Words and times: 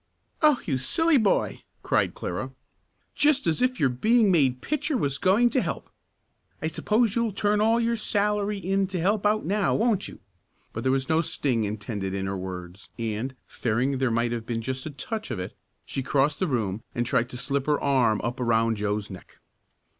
"Oh, 0.41 0.59
you 0.65 0.79
silly 0.79 1.17
boy!" 1.19 1.61
cried 1.83 2.15
Clara. 2.15 2.53
"Just 3.13 3.45
as 3.45 3.61
if 3.61 3.79
your 3.79 3.87
being 3.89 4.31
made 4.31 4.59
pitcher 4.59 4.97
was 4.97 5.19
going 5.19 5.51
to 5.51 5.61
help. 5.61 5.91
I 6.59 6.69
suppose 6.69 7.15
you'll 7.15 7.33
turn 7.33 7.61
all 7.61 7.79
your 7.79 7.95
salary 7.95 8.57
in 8.57 8.87
to 8.87 8.99
help 8.99 9.27
out 9.27 9.45
now; 9.45 9.75
won't 9.75 10.07
you?" 10.07 10.17
but 10.73 10.81
there 10.81 10.91
was 10.91 11.07
no 11.07 11.21
sting 11.21 11.65
intended 11.65 12.15
in 12.15 12.25
her 12.25 12.35
words 12.35 12.89
and, 12.97 13.35
fearing 13.45 13.99
there 13.99 14.09
might 14.09 14.31
have 14.31 14.47
been 14.47 14.63
just 14.63 14.85
the 14.85 14.89
touch 14.89 15.29
of 15.29 15.37
it, 15.37 15.55
she 15.85 16.01
crossed 16.01 16.39
the 16.39 16.47
room 16.47 16.81
and 16.95 17.05
tried 17.05 17.29
to 17.29 17.37
slip 17.37 17.67
her 17.67 17.79
arm 17.79 18.19
up 18.23 18.39
around 18.39 18.77
Joe's 18.77 19.11
neck. 19.11 19.37